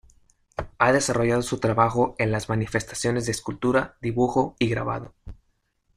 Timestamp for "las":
2.31-2.49